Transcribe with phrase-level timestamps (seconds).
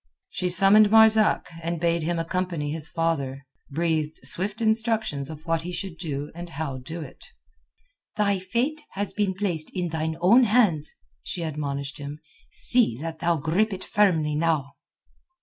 [0.31, 5.71] She summoned Marzak, and bade him accompany his father, breathed swift instructions of what he
[5.71, 7.23] should do and how do it.
[8.17, 12.19] "Thy fate has been placed in thine own hands," she admonished him.
[12.49, 14.71] "See that thou grip it firmly now."